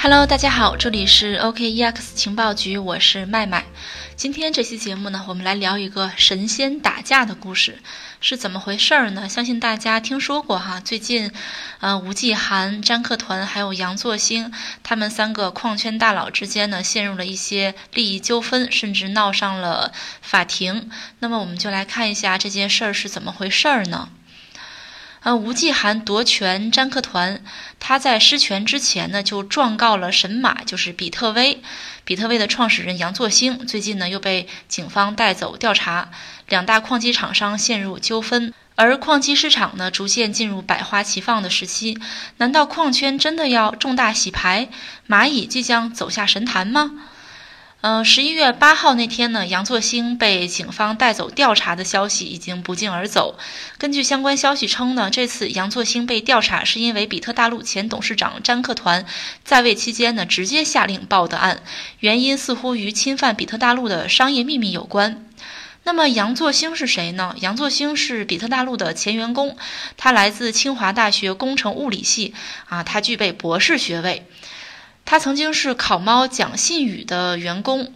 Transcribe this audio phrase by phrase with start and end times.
[0.00, 3.64] Hello，大家好，这里是 OKEX 情报局，我是麦麦。
[4.14, 7.80] 今天这期节目呢，我们来聊一个神仙打架的故事，
[8.20, 9.28] 是怎么回事儿呢？
[9.28, 10.78] 相信大家听说过哈。
[10.78, 11.32] 最近，
[11.80, 14.52] 呃，吴继寒、詹克团还有杨作兴，
[14.84, 19.92] 他们三个矿圈大佬之间呢，陷入了一些利益纠纷，甚至闹上了
[20.22, 20.88] 法庭。
[21.18, 24.08] 那么，我们就来看一下这件事儿是怎么回事儿呢？
[25.20, 27.42] 呃，吴继寒夺权詹克团，
[27.80, 31.60] 他在失权之前呢，就状告了神马，就是比特威。
[32.04, 36.10] 比特威的创始人杨作兴最近呢又被警方带走调查，
[36.48, 41.98] 两大矿机厂商陷入纠纷，而矿机市场呢逐渐进入百花齐放的时期。
[42.38, 44.68] 难道矿圈真的要重大洗牌？
[45.08, 46.92] 蚂蚁即将走下神坛吗？
[47.80, 53.38] 嗯，十一月八号那天呢，杨作兴被警方带走调查的消息已经不胫而走。
[53.78, 59.06] 根据相关消息称呢，这次杨作兴被调查是因为比特大陆前董事长詹克团
[59.44, 61.62] 在位期间呢，直接下令报的案，
[62.00, 65.24] 原因似乎与侵犯比特大陆的商业秘密有关。
[65.84, 67.36] 那么杨作兴是谁呢？
[67.38, 69.56] 杨作兴是比特大陆的前员工，
[69.96, 72.34] 他来自清华大学工程物理系，
[72.68, 74.26] 啊，他具备博士学位。
[75.10, 77.94] 他曾经是烤猫蒋信宇的员工，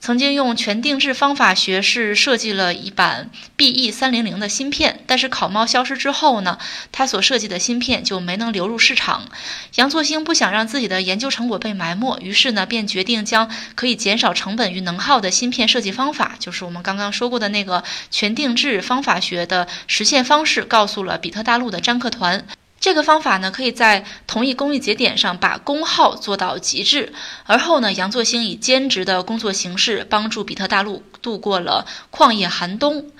[0.00, 6.58] 曾经用全定制方法学是设计了一版 BE 三零零的芯片，但是烤猫消失之后呢，
[6.90, 9.28] 他所设计的芯片就没能流入市场。
[9.76, 22.44] 杨作兴不想让自己的研究成果被埋没，于是呢，便决定将可以减少成本与能耗的芯片设计方法，就是我们刚刚说过的那个全定制方法学的实现方式，告诉了比特大陆的詹克团。
[22.82, 27.12] 这个方法呢，可以在同一工艺节点上把功耗做到极致。
[27.44, 33.12] 而后呢，杨作兴以兼职的工作形式，帮助比特大陆度过了矿业寒冬。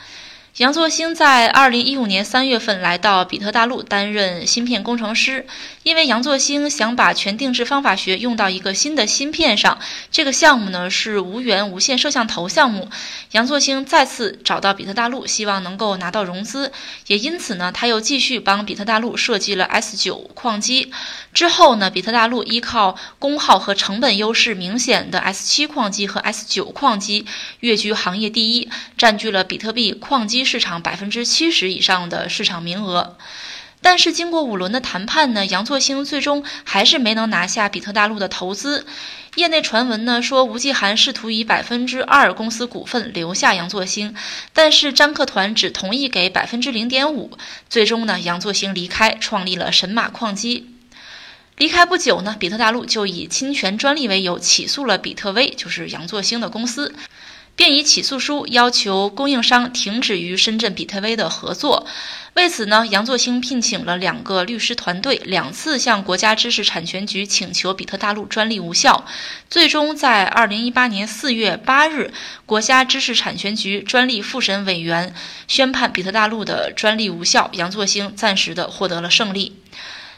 [0.59, 5.47] 杨作兴在二零一五年三月份来到比特大陆担任芯片工程师，
[5.83, 9.79] 因为杨作兴想把全定制方法学用到一个新的芯片上，
[10.11, 12.91] 这个项目呢是无源无线摄像头项目。
[13.31, 16.71] 杨作兴再次找到比特大陆，希望能够拿到融资，
[17.07, 20.93] 也因此呢，他又继续帮比特大陆设计了 S 九矿机。
[21.33, 27.25] 之后呢，比特大陆依靠功耗和成本优势明显的 S 七矿机和 S 九矿机
[27.61, 33.17] 跃居行业第一，占据了比特币矿机市场百分之七十以上的市场名额。
[33.81, 38.87] 但是经过五轮的谈判呢，杨作兴最终还是没能拿下比特大陆的投资。
[39.35, 44.15] 业内传闻呢说，吴继寒试图以百分之二公司股份留下杨作兴，
[44.53, 47.37] 但是詹克团只同意给百分之零点五。
[47.69, 50.69] 最终呢，杨作兴离开，创立了神马矿机。
[51.57, 56.95] 离开不久呢，比特大陆就以侵权专利为由起诉了比特威，就是杨作兴的公司，
[57.55, 61.87] 便以起诉书要求供应商停止与深圳比特威的合作。
[62.35, 69.05] 为此呢，杨作兴聘请了两个律师团队，两次向国家知识产权局请求比特大陆专利无效。
[69.51, 72.11] 最终在二零一八年四月八日，
[72.47, 75.15] 国家知识产权局专利复审委员
[75.47, 79.59] 宣判比特大陆的专利无效，杨作兴暂时的获得了胜利。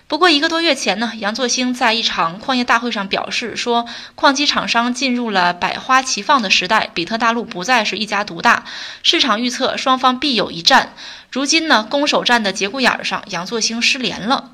[0.06, 8.64] 不过一个多月前呢，杨作兴在一场矿业大会上表示说，矿机厂商进入了百花齐放的时代，比特大陆不再是一家独大，
[9.02, 10.92] 市场预测双方必有一战。
[11.30, 14.50] 如今呢，攻守战的节骨眼上，杨作兴失联了。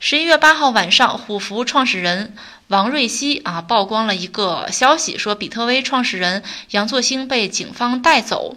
[0.00, 2.34] 十一月八号晚上，虎符创始人
[2.68, 8.56] 王瑞希啊曝光了一个消息，说比特威创始人杨作兴被警方带走。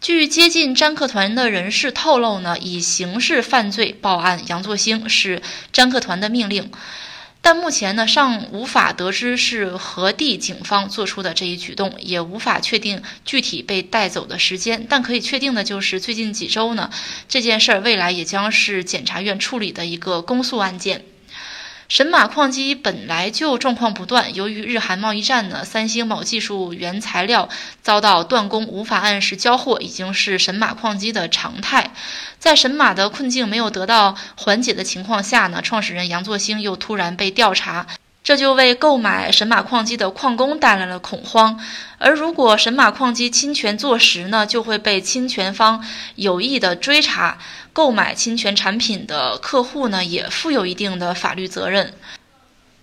[0.00, 5.42] 据接近詹克团的人士透露呢，以刑事犯罪报案杨作兴是
[5.72, 6.70] 詹克团的命令，
[7.42, 14.86] 但目前呢尚无法得知是何地警方做出的这一举动，也无法确定具体被带走的时间。
[14.88, 16.90] 但可以确定的就是最近几周呢，
[17.28, 21.04] 这件事儿未来也将是检察院处理的一个公诉案件。
[21.88, 27.48] 神马矿机本来就状况不断，由于日韩贸易战呢，三星某技术原材料
[27.82, 31.94] 遭到断供，无法按时交货，已经是神马矿机的常态。
[32.38, 37.86] 在神马的困境没有得到缓解的情况下呢，创始人杨作兴又突然被调查。
[38.28, 41.58] 这就为购买神马矿机的矿工带来了恐慌，
[41.96, 45.82] 而如果神马矿机侵权坐实呢，就会被侵权方
[46.16, 47.38] 有意的追查，
[47.72, 51.94] 购买侵权产品的客户呢也负有一定的法律责任。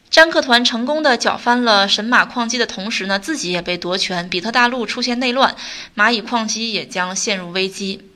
[0.09, 5.55] 詹克团成功的搅翻了神马矿机的同时呢，自己也被夺权，比特大陆出现内乱，
[5.95, 8.09] 蚂蚁矿机也将陷入危机。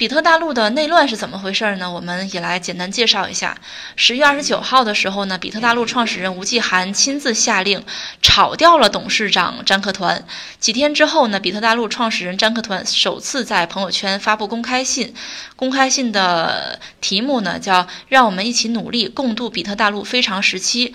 [0.00, 1.92] 比特大陆的内乱是怎么回事呢？
[1.92, 3.54] 我们也来简单介绍一下。
[3.96, 7.84] 十月二十九号的时候呢，比特大陆创始人吴继寒亲自下令
[8.22, 10.24] 炒掉了董事长张克团。
[10.58, 15.12] 几天之后呢，比特大陆创始人张克团首次在朋友圈发布公开信，
[15.54, 20.94] 公开信的题目呢叫“让我们一起努力，共度比特大陆非常时期”。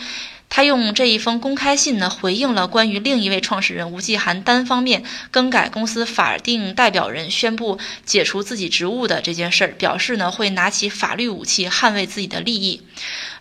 [0.56, 12.82] 他用这一封公开信呢，回应了关于另一位创始人吴继寒单方面更改公司法定代表人、宣布解除自己职务的这件事儿，表示呢会拿起法律武器捍卫自己的利益。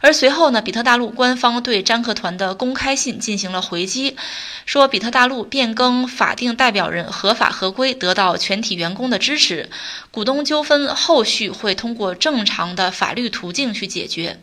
[0.00, 4.17] 而随后呢，比特大陆官方对张克团的公开信进行了回击，
[4.67, 9.70] 说比特大陆变更法定代表人合法合规，得到全体员工的支持，
[10.10, 14.40] 股东纠纷后续会通过正常的法律途径去解决。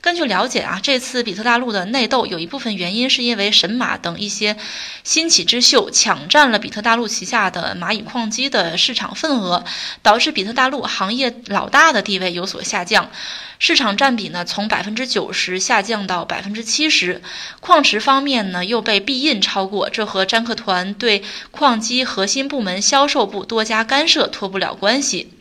[0.00, 4.56] 根据了解啊，这次比特大陆的内斗有一部分原因是因为神马等一些
[5.02, 9.64] 新起之秀抢占了比特大陆旗下的蚂蚁矿机的市场份额，
[10.02, 13.10] 导致比特大陆行业老大的地位有所下降，
[13.58, 17.20] 市场占比呢从百分之九十下降到百分之七十。
[17.60, 25.32] 矿池方面呢又被必印超过，这和詹克团对矿机核心部门销售部多加干涉脱不了关系。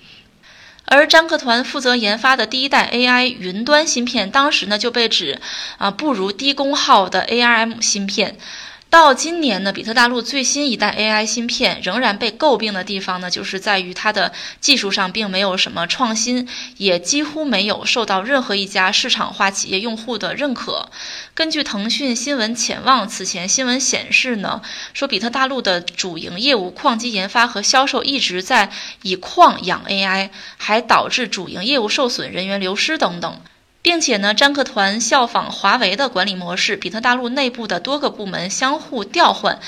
[0.90, 5.40] 而张克团负责研发的第一代 AI 云端芯片，当时呢就被指
[5.78, 8.38] 啊不如低功耗的 ARM 芯片。
[8.90, 14.32] 到今年呢，比特大陆最新一代 AI 芯片仍然被诟病的地方呢，就是在于它的
[14.62, 16.48] 技术上并没有什么创新，
[16.78, 20.90] 也几乎没有受到任何一家市场化企业用户的认可。
[21.34, 24.62] 根据腾讯新闻潜望此前新闻显示呢，
[24.94, 33.42] 说比特大陆的主营业务矿机研发和销售一直在以矿养 AI，还导致主营业务受损、人员流失等等。
[33.88, 39.62] 并且呢，詹克团效仿华为的管理模式，比特大陆内部的多个部门相互调换，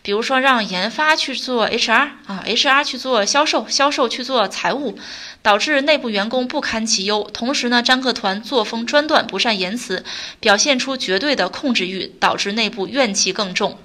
[0.00, 4.98] 比如说让研发去做 HR 啊，HR 去做销售，销售去做财务，
[5.42, 7.28] 导致内部员工不堪其忧。
[7.34, 10.02] 同时呢，詹克团作风专断，不善言辞，
[10.40, 13.78] 表现出绝对的控制欲，导致内部怨气更重。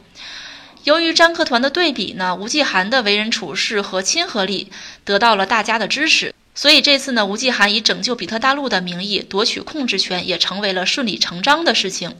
[0.86, 4.72] 由于詹克团的对比呢，吴继寒的为人处事和亲和力
[5.04, 6.34] 得到了大家的支持。
[6.54, 12.16] 所以这次呢，吴继寒以拯救比特大陆的名义夺取控制权，也成为了顺理成章的事情。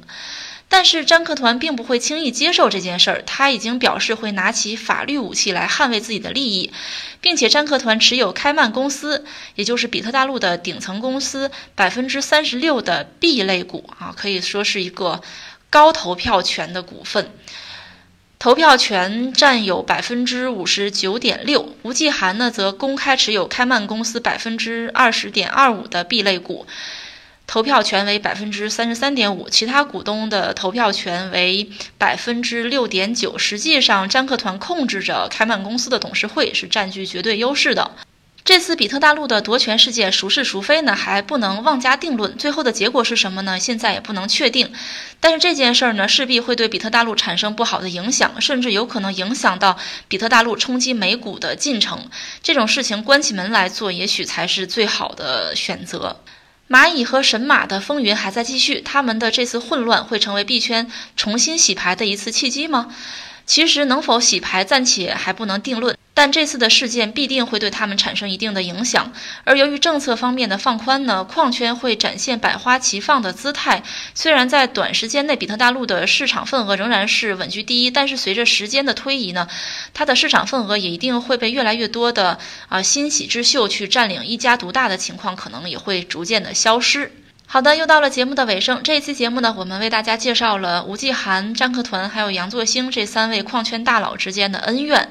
[0.70, 6.72] 但是詹克团并不会轻易接受这件事儿，他已经表示会拿起法律武器来捍卫自己的利益，
[7.20, 9.26] 并且詹克团持有开曼公司，
[9.56, 15.22] 也就是比特大陆的顶层公司百分之三十六的 B 类股啊，可以说是一个
[15.70, 17.34] 高投票权的股份。
[18.42, 26.66] 投票权占有百分之五十九点六，吴继寒呢则公开持有开曼公司百分之二十点二五的 B 类股，
[27.46, 33.38] 投票权为百分之三十三点五，其他股东的投票权为百分之六点九。
[33.38, 37.92] 实际上，詹克团控制着开曼公司的董事会，是占据绝对优势的。
[38.44, 40.96] 这次比特大陆的夺权事件孰是孰非呢？
[40.96, 42.36] 还不能妄加定论。
[42.38, 43.60] 最后的结果是什么呢？
[43.60, 44.74] 现在也不能确定。
[45.20, 49.78] 但是这件事儿呢，势必会对比特大陆产生不好的影响，甚至有可能影响到
[50.08, 52.10] 比特大陆冲击美股的进程。
[52.42, 56.22] 这种事情关起门来做，也许才是最好的选择。
[56.68, 62.88] 蚂蚁和神马的风云还在继续，他们的这次混乱会成为币圈重新洗牌的一次契机吗？
[63.46, 69.12] 其实能否洗牌暂且还不能定论，但这次的事件必定会对他们产生一定的影响。
[69.44, 73.82] 而由于政策方面的放宽呢，矿圈会展现百花齐放的姿态。
[74.14, 79.48] 虽然在短时间内，比特大陆的市场份额仍然是稳居第一，但是随着时间的推移呢，
[79.96, 82.38] 它的市场份额也一定会被越来越多的
[82.70, 87.12] 啊新起之秀去占领，一家独大的情况可能也会逐渐的消失。
[87.48, 88.82] 好的，又到了节目的尾声。
[88.84, 95.10] 这一期节目呢，我们为大家介绍了吴继寒、张克团还有杨作兴这三位矿圈大佬之间的恩怨。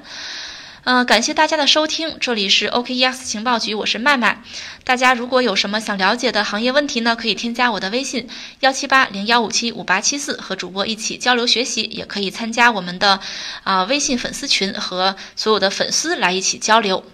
[0.85, 4.43] 嗯，感谢大家的收听，这里是 OKEX 情报局，我是麦麦。
[4.83, 8.27] 大家如果有什么想了解的行业问题呢，可以添加我的微信
[8.61, 11.83] 幺七八零幺五七五八七四，和主播一起交流学习。
[11.83, 13.21] 也可以参加我们的
[13.63, 17.05] 啊微信粉丝群，和所有的粉丝来一起交流。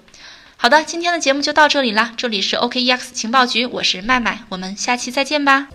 [0.57, 2.13] 好的，今天的节目就到这里啦。
[2.17, 5.67] 这里是 OKEX 情报局，我是麦麦，我们下期再见吧。